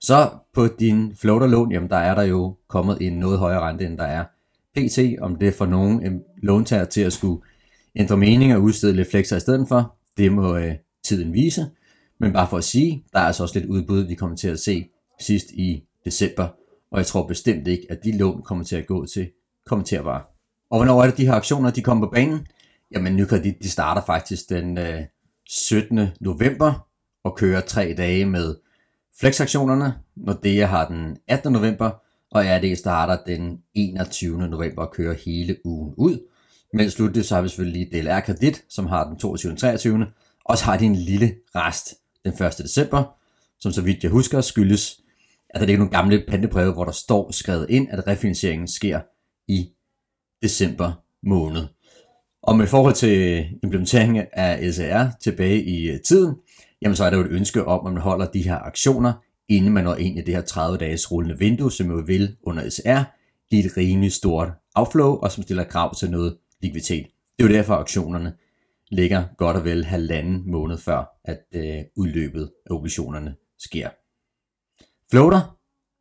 Så 0.00 0.30
på 0.54 0.66
din 0.66 1.16
floaterlån, 1.16 1.72
jamen 1.72 1.90
der 1.90 1.96
er 1.96 2.14
der 2.14 2.22
jo 2.22 2.56
kommet 2.68 2.98
en 3.00 3.12
noget 3.12 3.38
højere 3.38 3.60
rente, 3.60 3.86
end 3.86 3.98
der 3.98 4.04
er 4.04 4.24
PT, 4.76 5.20
om 5.20 5.36
det 5.36 5.54
får 5.54 5.66
nogen 5.66 6.06
øh, 6.06 6.12
låntager 6.42 6.84
til 6.84 7.00
at 7.00 7.12
skulle 7.12 7.42
ændre 7.96 8.16
mening 8.16 8.54
og 8.54 8.62
udstede 8.62 8.92
lidt 8.92 9.10
flexer 9.10 9.36
i 9.36 9.40
stedet 9.40 9.68
for, 9.68 9.96
det 10.16 10.32
må 10.32 10.56
øh, 10.56 10.74
tiden 11.04 11.32
vise. 11.32 11.66
Men 12.20 12.32
bare 12.32 12.48
for 12.48 12.56
at 12.56 12.64
sige, 12.64 13.04
der 13.12 13.18
er 13.18 13.24
altså 13.24 13.42
også 13.42 13.58
lidt 13.58 13.70
udbud, 13.70 14.06
vi 14.06 14.14
kommer 14.14 14.36
til 14.36 14.48
at 14.48 14.58
se 14.58 14.88
sidst 15.20 15.50
i 15.50 15.84
december, 16.04 16.48
og 16.90 16.98
jeg 16.98 17.06
tror 17.06 17.26
bestemt 17.26 17.68
ikke, 17.68 17.86
at 17.90 18.04
de 18.04 18.18
lån 18.18 18.42
kommer 18.42 18.64
til 18.64 18.76
at 18.76 18.86
gå 18.86 19.06
til 19.06 19.30
kommenterbare. 19.66 20.22
Og 20.70 20.78
hvornår 20.78 21.02
er 21.02 21.06
det, 21.06 21.16
de 21.16 21.26
her 21.26 21.32
aktioner 21.32 21.70
de 21.70 21.82
kommer 21.82 22.06
på 22.06 22.10
banen? 22.10 22.46
Jamen 22.90 23.16
Nykredit 23.16 23.62
de 23.62 23.70
starter 23.70 24.02
faktisk 24.06 24.48
den 24.48 24.78
øh, 24.78 25.00
17. 25.46 26.08
november 26.20 26.86
og 27.24 27.36
kører 27.36 27.60
tre 27.60 27.94
dage 27.96 28.24
med 28.24 28.54
flexaktionerne, 29.20 29.94
når 30.16 30.32
det 30.32 30.68
har 30.68 30.88
den 30.88 31.16
18. 31.28 31.52
november, 31.52 31.90
og 32.30 32.44
RD 32.44 32.76
starter 32.76 33.18
den 33.26 33.58
21. 33.74 34.48
november 34.48 34.82
og 34.82 34.92
kører 34.92 35.14
hele 35.24 35.56
ugen 35.64 35.94
ud. 35.96 36.18
Men 36.72 36.90
slutte 36.90 37.24
så 37.24 37.34
har 37.34 37.42
vi 37.42 37.48
selvfølgelig 37.48 37.88
DLR 37.92 38.20
Kredit, 38.20 38.64
som 38.68 38.86
har 38.86 39.08
den 39.08 39.18
22. 39.18 39.52
og 39.52 39.58
23. 39.58 40.06
Og 40.44 40.58
så 40.58 40.64
har 40.64 40.76
de 40.76 40.84
en 40.84 40.96
lille 40.96 41.34
rest 41.54 41.94
den 42.24 42.32
1. 42.32 42.58
december, 42.58 43.16
som 43.60 43.72
så 43.72 43.82
vidt 43.82 44.02
jeg 44.02 44.10
husker 44.10 44.40
skyldes, 44.40 45.00
at 45.50 45.60
der 45.60 45.66
ligger 45.66 45.78
nogle 45.78 45.92
gamle 45.92 46.24
pantebreve, 46.28 46.72
hvor 46.72 46.84
der 46.84 46.92
står 46.92 47.30
skrevet 47.30 47.70
ind, 47.70 47.88
at 47.90 48.06
refinansieringen 48.06 48.68
sker 48.68 49.00
i 49.48 49.68
december 50.42 50.92
måned. 51.22 51.64
Og 52.42 52.56
med 52.56 52.66
forhold 52.66 52.94
til 52.94 53.46
implementeringen 53.62 54.26
af 54.32 54.70
LCR 54.70 55.16
tilbage 55.20 55.64
i 55.64 55.98
tiden, 56.04 56.34
jamen 56.82 56.96
så 56.96 57.04
er 57.04 57.10
der 57.10 57.16
jo 57.16 57.24
et 57.24 57.30
ønske 57.30 57.64
om, 57.64 57.86
at 57.86 57.92
man 57.92 58.02
holder 58.02 58.26
de 58.26 58.42
her 58.42 58.58
aktioner, 58.58 59.12
inden 59.48 59.72
man 59.72 59.84
når 59.84 59.94
ind 59.94 60.18
i 60.18 60.22
det 60.22 60.34
her 60.34 60.42
30 60.42 60.78
dages 60.78 61.12
rullende 61.12 61.38
vindue, 61.38 61.72
som 61.72 61.90
jo 61.90 62.02
vil 62.06 62.36
under 62.42 62.70
SR, 62.70 63.02
blive 63.48 63.64
et 63.64 63.76
rimelig 63.76 64.12
stort 64.12 64.48
outflow, 64.74 65.14
og 65.14 65.32
som 65.32 65.42
stiller 65.42 65.64
krav 65.64 65.94
til 65.94 66.10
noget 66.10 66.36
likviditet. 66.62 67.06
Det 67.38 67.44
er 67.44 67.48
jo 67.48 67.54
derfor, 67.54 67.74
at 67.74 67.80
aktionerne 67.80 68.32
ligger 68.90 69.24
godt 69.36 69.56
og 69.56 69.64
vel 69.64 69.84
halvanden 69.84 70.50
måned 70.50 70.78
før, 70.78 71.18
at 71.24 71.40
øh, 71.54 71.84
udløbet 71.96 72.50
af 72.66 72.74
obligationerne 72.74 73.34
sker. 73.58 73.88
Floater 75.10 75.58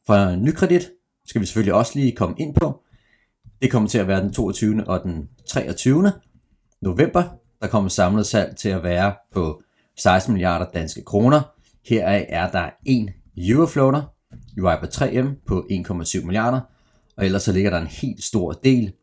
fra 0.07 0.35
Nykredit 0.35 0.91
skal 1.25 1.41
vi 1.41 1.45
selvfølgelig 1.45 1.73
også 1.73 1.91
lige 1.95 2.11
komme 2.11 2.35
ind 2.39 2.55
på. 2.55 2.83
Det 3.61 3.71
kommer 3.71 3.89
til 3.89 3.97
at 3.97 4.07
være 4.07 4.21
den 4.21 4.33
22. 4.33 4.83
og 4.87 5.03
den 5.03 5.29
23. 5.47 6.11
november. 6.81 7.23
Der 7.61 7.67
kommer 7.67 7.89
samlet 7.89 8.25
salg 8.25 8.57
til 8.57 8.69
at 8.69 8.83
være 8.83 9.15
på 9.31 9.61
16 9.97 10.33
milliarder 10.33 10.65
danske 10.73 11.03
kroner. 11.03 11.41
Heraf 11.85 12.25
er 12.29 12.51
der 12.51 12.69
en 12.85 13.09
Eurofloater, 13.37 14.01
Euribor 14.57 14.87
3M 14.87 15.43
på 15.47 15.67
1,7 15.71 16.25
milliarder, 16.25 16.61
og 17.17 17.25
ellers 17.25 17.43
så 17.43 17.51
ligger 17.51 17.69
der 17.69 17.77
en 17.77 17.87
helt 17.87 18.23
stor 18.23 18.51
del 18.51 18.93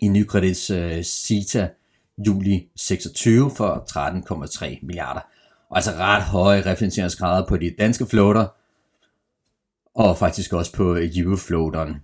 i 0.00 0.08
Nykredits 0.08 0.70
uh, 0.70 1.02
CITA 1.02 1.68
juli 2.26 2.68
26 2.76 3.50
for 3.50 3.86
13,3 3.90 4.86
milliarder. 4.86 5.20
Og 5.70 5.76
altså 5.76 5.90
ret 5.90 6.22
høje 6.22 6.62
refinansieringsgrader 6.66 7.46
på 7.46 7.56
de 7.56 7.74
danske 7.78 8.06
floater, 8.06 8.46
og 9.94 10.18
faktisk 10.18 10.52
også 10.52 10.72
på 10.72 10.96
Eurofloateren. 11.16 11.96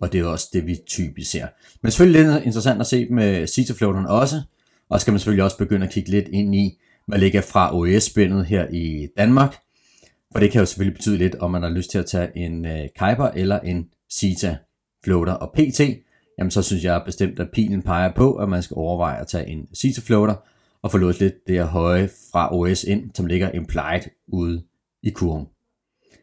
Og 0.00 0.12
det 0.12 0.20
er 0.20 0.24
også 0.24 0.48
det, 0.52 0.66
vi 0.66 0.76
typisk 0.86 1.30
ser. 1.30 1.46
Men 1.82 1.90
selvfølgelig 1.92 2.32
lidt 2.32 2.44
interessant 2.44 2.80
at 2.80 2.86
se 2.86 3.06
med 3.10 3.46
CITA-floateren 3.46 4.06
også, 4.06 4.42
og 4.88 5.00
skal 5.00 5.12
man 5.12 5.18
selvfølgelig 5.18 5.44
også 5.44 5.58
begynde 5.58 5.86
at 5.86 5.92
kigge 5.92 6.10
lidt 6.10 6.28
ind 6.28 6.54
i, 6.54 6.78
man 7.08 7.20
ligger 7.20 7.40
fra 7.40 7.76
OES-spændet 7.76 8.46
her 8.46 8.66
i 8.70 9.08
Danmark. 9.16 9.56
For 10.32 10.40
det 10.40 10.50
kan 10.50 10.58
jo 10.58 10.66
selvfølgelig 10.66 10.96
betyde 10.96 11.18
lidt, 11.18 11.34
om 11.34 11.50
man 11.50 11.62
har 11.62 11.70
lyst 11.70 11.90
til 11.90 11.98
at 11.98 12.06
tage 12.06 12.36
en 12.36 12.66
øh, 12.66 12.88
Kuiper 12.98 13.26
eller 13.26 13.60
en 13.60 13.88
Sita 14.10 14.56
floater 15.04 15.32
og 15.32 15.52
PT, 15.56 15.80
jamen 16.38 16.50
så 16.50 16.62
synes 16.62 16.84
jeg 16.84 17.02
bestemt, 17.04 17.40
at 17.40 17.50
pilen 17.52 17.82
peger 17.82 18.12
på, 18.14 18.34
at 18.34 18.48
man 18.48 18.62
skal 18.62 18.74
overveje 18.74 19.20
at 19.20 19.26
tage 19.26 19.46
en 19.46 19.68
Sita 19.74 20.00
floater 20.04 20.34
og 20.82 20.90
få 20.90 20.98
låst 20.98 21.20
lidt 21.20 21.34
det 21.46 21.54
her 21.54 21.64
høje 21.64 22.08
fra 22.32 22.54
OS 22.56 22.84
ind, 22.84 23.10
som 23.14 23.26
ligger 23.26 23.50
implied 23.50 24.00
ude 24.28 24.62
i 25.02 25.10
kurven. 25.10 25.46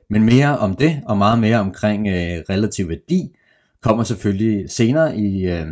Men 0.10 0.24
mere 0.24 0.58
om 0.58 0.75
det, 0.75 1.02
og 1.06 1.18
meget 1.18 1.40
mere 1.40 1.60
omkring 1.60 2.08
øh, 2.08 2.44
relativ 2.50 2.90
værdi, 2.90 3.36
kommer 3.82 4.04
selvfølgelig 4.04 4.70
senere 4.70 5.18
i 5.18 5.46
øh, 5.48 5.68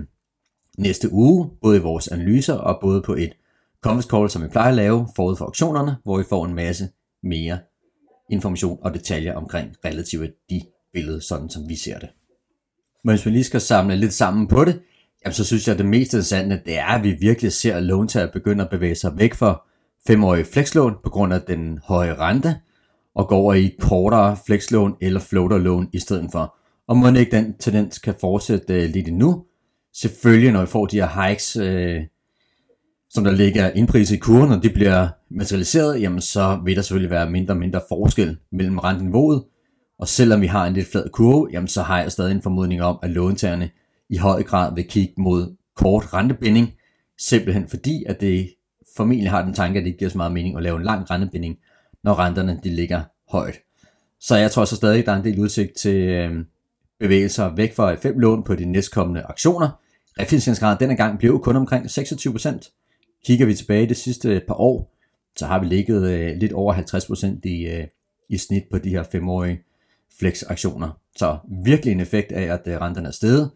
næste 0.77 1.11
uge, 1.11 1.49
både 1.61 1.77
i 1.77 1.81
vores 1.81 2.07
analyser 2.07 2.53
og 2.53 2.77
både 2.81 3.01
på 3.01 3.13
et 3.13 3.33
conference 3.83 4.09
call, 4.09 4.29
som 4.29 4.43
vi 4.43 4.47
plejer 4.47 4.69
at 4.69 4.75
lave 4.75 5.07
forud 5.15 5.35
for 5.35 5.45
auktionerne, 5.45 5.95
hvor 6.03 6.17
vi 6.17 6.23
får 6.29 6.45
en 6.45 6.53
masse 6.53 6.89
mere 7.23 7.59
information 8.29 8.79
og 8.81 8.93
detaljer 8.93 9.33
omkring 9.33 9.75
relativt 9.85 10.31
de 10.49 10.61
billedet, 10.93 11.23
sådan 11.23 11.49
som 11.49 11.69
vi 11.69 11.75
ser 11.75 11.99
det. 11.99 12.09
Men 13.03 13.15
hvis 13.15 13.25
vi 13.25 13.31
lige 13.31 13.43
skal 13.43 13.61
samle 13.61 13.95
lidt 13.95 14.13
sammen 14.13 14.47
på 14.47 14.65
det, 14.65 14.81
jamen 15.25 15.33
så 15.33 15.45
synes 15.45 15.67
jeg, 15.67 15.73
at 15.73 15.79
det 15.79 15.85
mest 15.85 16.13
interessante, 16.13 16.61
det 16.65 16.77
er, 16.79 16.85
at 16.85 17.03
vi 17.03 17.11
virkelig 17.11 17.51
ser 17.51 17.79
låntager 17.79 18.31
begynde 18.31 18.63
at 18.63 18.69
bevæge 18.69 18.95
sig 18.95 19.17
væk 19.17 19.33
fra 19.33 19.61
femårige 20.07 20.45
flexlån 20.45 20.95
på 21.03 21.09
grund 21.09 21.33
af 21.33 21.41
den 21.41 21.79
høje 21.83 22.13
rente, 22.13 22.55
og 23.15 23.27
går 23.27 23.37
over 23.37 23.53
i 23.53 23.75
kortere 23.79 24.37
flexlån 24.45 24.95
eller 25.01 25.19
floaterlån 25.19 25.89
i 25.93 25.99
stedet 25.99 26.29
for. 26.31 26.55
Og 26.87 26.97
må 26.97 27.07
ikke 27.07 27.31
den 27.31 27.57
tendens 27.57 27.99
kan 27.99 28.15
fortsætte 28.21 28.73
øh, 28.73 28.89
lidt 28.89 29.07
endnu. 29.07 29.45
Selvfølgelig, 29.93 30.51
når 30.51 30.61
vi 30.61 30.67
får 30.67 30.85
de 30.85 30.95
her 30.95 31.27
hikes, 31.27 31.55
øh, 31.55 32.01
som 33.13 33.23
der 33.23 33.31
ligger 33.31 33.69
indpriset 33.69 34.15
i 34.15 34.19
kurven, 34.19 34.51
og 34.51 34.63
det 34.63 34.73
bliver 34.73 35.07
materialiseret, 35.29 36.01
jamen 36.01 36.21
så 36.21 36.61
vil 36.65 36.75
der 36.75 36.81
selvfølgelig 36.81 37.11
være 37.11 37.29
mindre 37.29 37.53
og 37.53 37.57
mindre 37.57 37.81
forskel 37.89 38.37
mellem 38.51 38.79
renteniveauet 38.79 39.43
og 40.01 40.07
selvom 40.07 40.41
vi 40.41 40.47
har 40.47 40.65
en 40.65 40.73
lidt 40.73 40.87
flad 40.91 41.09
kurve, 41.09 41.49
jamen 41.51 41.67
så 41.67 41.81
har 41.81 42.01
jeg 42.01 42.11
stadig 42.11 42.31
en 42.31 42.41
formodning 42.41 42.81
om, 42.81 42.99
at 43.03 43.09
låntagerne 43.09 43.69
i 44.09 44.17
høj 44.17 44.43
grad 44.43 44.75
vil 44.75 44.87
kigge 44.87 45.13
mod 45.17 45.55
kort 45.75 46.13
rentebinding, 46.13 46.73
simpelthen 47.17 47.67
fordi, 47.67 48.03
at 48.07 48.21
det 48.21 48.53
formentlig 48.95 49.29
har 49.29 49.45
den 49.45 49.53
tanke, 49.53 49.77
at 49.77 49.83
det 49.83 49.87
ikke 49.87 49.99
giver 49.99 50.11
så 50.11 50.17
meget 50.17 50.31
mening 50.31 50.57
at 50.57 50.63
lave 50.63 50.77
en 50.77 50.83
lang 50.83 51.11
rentebinding, 51.11 51.57
når 52.03 52.19
renterne 52.19 52.59
de 52.63 52.69
ligger 52.69 53.01
højt. 53.29 53.55
Så 54.19 54.35
jeg 54.35 54.51
tror 54.51 54.65
så 54.65 54.75
stadig, 54.75 54.99
at 54.99 55.05
der 55.05 55.11
er 55.11 55.17
en 55.17 55.23
del 55.23 55.39
udsigt 55.39 55.77
til 55.77 56.09
øhm, 56.09 56.45
bevægelser 56.99 57.55
væk 57.55 57.75
fra 57.75 57.93
5 57.93 58.19
lån 58.19 58.43
på 58.43 58.55
de 58.55 58.65
næstkommende 58.65 59.21
aktioner. 59.21 59.69
Refinansieringsgraden 60.19 60.79
denne 60.79 60.95
gang 60.95 61.19
blev 61.19 61.39
kun 61.39 61.55
omkring 61.55 61.85
26%. 61.85 62.80
Kigger 63.25 63.45
vi 63.45 63.55
tilbage 63.55 63.89
de 63.89 63.95
sidste 63.95 64.41
par 64.47 64.53
år, 64.53 64.93
så 65.35 65.45
har 65.45 65.59
vi 65.59 65.65
ligget 65.65 66.11
øh, 66.11 66.37
lidt 66.37 66.53
over 66.53 66.73
50% 66.73 67.39
i, 67.43 67.67
øh, 67.67 67.87
i 68.29 68.37
snit 68.37 68.63
på 68.71 68.77
de 68.77 68.89
her 68.89 69.03
femårige 69.11 69.61
flex-aktioner. 70.19 70.99
Så 71.15 71.37
virkelig 71.63 71.91
en 71.91 71.99
effekt 71.99 72.31
af, 72.31 72.53
at 72.53 72.61
øh, 72.65 72.81
renterne 72.81 73.07
er 73.07 73.11
steget. 73.11 73.51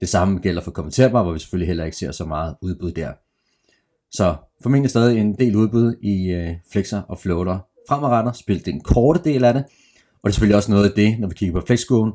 Det 0.00 0.08
samme 0.08 0.38
gælder 0.38 0.62
for 0.62 0.70
kommenterbare, 0.70 1.22
hvor 1.22 1.32
vi 1.32 1.38
selvfølgelig 1.38 1.66
heller 1.66 1.84
ikke 1.84 1.96
ser 1.96 2.12
så 2.12 2.24
meget 2.24 2.56
udbud 2.62 2.92
der. 2.92 3.12
Så 4.10 4.36
formentlig 4.62 4.90
stadig 4.90 5.18
en 5.18 5.34
del 5.34 5.56
udbud 5.56 5.96
i 6.02 6.30
øh, 6.30 6.54
flexer 6.72 7.02
og 7.02 7.18
floater 7.18 7.58
fremadrettet, 7.88 8.36
Spil 8.36 8.66
den 8.66 8.80
korte 8.80 9.20
del 9.24 9.44
af 9.44 9.54
det. 9.54 9.64
Og 10.22 10.24
det 10.24 10.28
er 10.28 10.32
selvfølgelig 10.32 10.56
også 10.56 10.70
noget 10.70 10.84
af 10.84 10.94
det, 10.96 11.20
når 11.20 11.28
vi 11.28 11.34
kigger 11.34 11.60
på 11.60 11.66
flexkurven, 11.66 12.12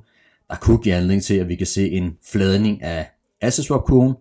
der 0.49 0.55
kunne 0.55 0.77
give 0.77 0.95
anledning 0.95 1.23
til, 1.23 1.35
at 1.35 1.47
vi 1.47 1.55
kan 1.55 1.67
se 1.67 1.89
en 1.89 2.17
fladning 2.25 2.83
af 2.83 3.11
asset 3.41 3.65
swap 3.65 3.83
kurven, 3.85 4.13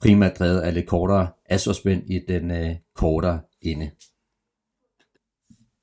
primært 0.00 0.38
drevet 0.38 0.60
af 0.60 0.74
lidt 0.74 0.86
kortere 0.86 1.28
asset 1.48 2.02
i 2.06 2.20
den 2.28 2.50
øh, 2.50 2.76
kortere 2.94 3.40
ende. 3.62 3.90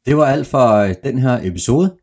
Det 0.05 0.17
var 0.17 0.25
alt 0.25 0.47
for 0.47 0.73
øh, 0.73 0.95
den 1.03 1.19
her 1.19 1.39
episode. 1.43 1.97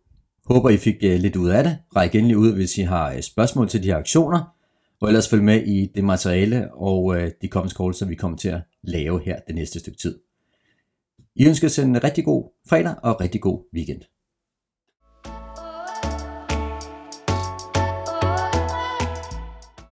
Håber 0.47 0.71
I 0.71 0.76
fik 0.76 0.97
øh, 1.02 1.21
lidt 1.21 1.37
ud 1.37 1.49
af 1.49 1.64
det. 1.64 1.78
Ræk 1.97 2.14
endelig 2.14 2.37
ud, 2.37 2.52
hvis 2.52 2.78
I 2.78 2.83
har 2.83 3.12
øh, 3.12 3.23
spørgsmål 3.23 3.69
til 3.69 3.83
de 3.83 3.88
her 3.88 3.97
aktioner. 3.97 4.57
Og 5.00 5.09
ellers 5.09 5.28
følg 5.28 5.42
med 5.42 5.62
i 5.66 5.90
det 5.95 6.04
materiale 6.04 6.75
og 6.75 7.16
øh, 7.16 7.31
de 7.42 7.49
kommende 7.49 7.75
calls, 7.75 7.97
som 7.97 8.09
vi 8.09 8.14
kommer 8.14 8.38
til 8.38 8.49
at 8.49 8.61
lave 8.83 9.21
her 9.25 9.40
det 9.47 9.54
næste 9.54 9.81
stykke 9.81 9.99
tid. 9.99 10.19
I 11.35 11.47
ønsker 11.47 11.66
os 11.66 11.78
en 11.78 12.04
rigtig 12.04 12.25
god 12.25 12.50
fredag 12.69 12.95
og 13.02 13.21
rigtig 13.21 13.40
god 13.40 13.64
weekend. 13.75 14.02